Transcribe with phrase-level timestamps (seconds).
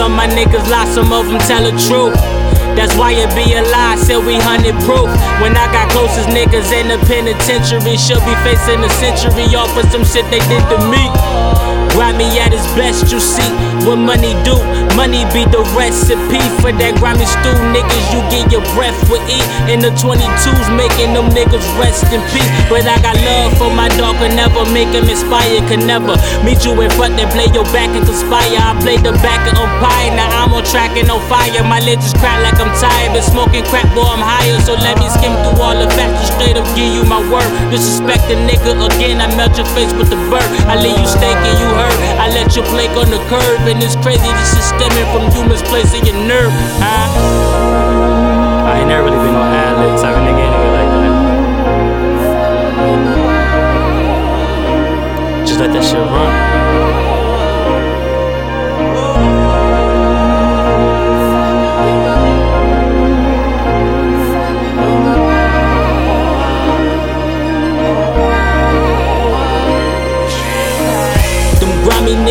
[0.00, 2.16] Some my niggas lie, some of them tell the truth.
[2.72, 5.12] That's why it be a lie, said we hundred proof.
[5.44, 9.84] When I got closest niggas in the penitentiary, should be facing a century off for
[9.92, 11.04] some shit they did to me.
[11.92, 13.44] Grimy at his best, you see
[13.84, 14.56] what money do.
[14.96, 17.52] Money be the recipe for that grimy stew.
[17.68, 19.46] Niggas, you get breath with eat.
[19.70, 22.50] And the 22s making them niggas rest in peace.
[22.72, 25.60] But I got love for my dog, could never make him inspire.
[25.68, 28.58] Could never meet you in front and play your back and conspire.
[28.58, 30.10] I play the back of umpire.
[30.16, 31.62] Now I'm on track and on fire.
[31.64, 33.12] My just crack like I'm tired.
[33.12, 34.58] Been smoking crack, boy, I'm higher.
[34.62, 37.50] So let me skim through all the facts and straight up give you my word.
[37.70, 40.46] Disrespect a nigga again, I melt your face with the bird.
[40.70, 41.98] I leave you stinking, you hurt.
[42.20, 44.30] I let you flake on the curve, and it's crazy.
[44.40, 46.52] This is stemming from you misplacing your nerve.
[46.80, 48.29] Huh?
[48.80, 50.88] I ain't never really been no ad lib type of nigga anyway like
[55.36, 55.46] that.
[55.46, 56.59] Just let that shit run.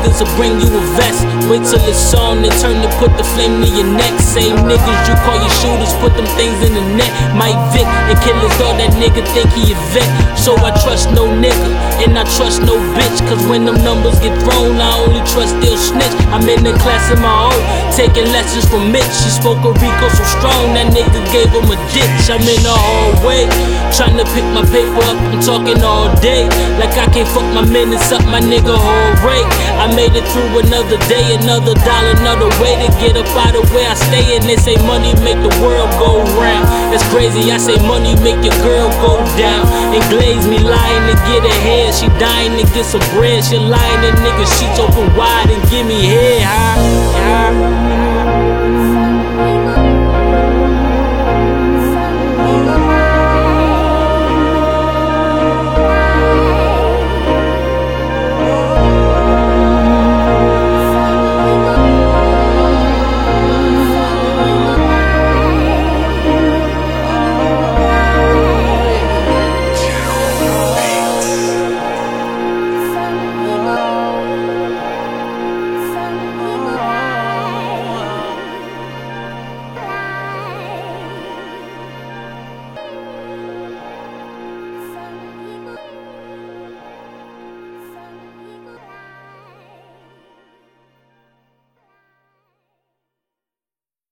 [0.00, 1.24] Niggas will bring you a vest.
[1.48, 4.20] Wait till it's on and turn to put the flame to your neck.
[4.20, 7.10] Same niggas you call your shooters, put them things in the net.
[7.36, 10.08] Mike Vick and kill his dog, that nigga think he a vet.
[10.38, 11.68] So I trust no nigga,
[12.04, 13.18] and I trust no bitch.
[13.28, 16.14] Cause when them numbers get thrown, I only trust they'll snitch.
[16.32, 17.60] I'm in the class of my own,
[17.92, 19.10] taking lessons from Mitch.
[19.20, 22.24] She spoke a Rico so strong, that nigga gave him a ditch.
[22.30, 23.44] I'm in the hallway,
[23.92, 25.18] trying to pick my paper up.
[25.34, 26.48] I'm talking all day,
[26.90, 29.46] like I can't fuck my minutes up, my nigga whole rate.
[29.78, 33.64] I made it through another day, another dollar, another way to get up out of
[33.70, 34.36] where I stay.
[34.36, 36.66] And they say money make the world go round.
[36.90, 39.66] That's crazy, I say money make your girl go down.
[39.94, 41.94] And glaze me lying to get ahead.
[41.94, 43.44] She dying to get some bread.
[43.44, 45.06] She lying to niggas, sheets open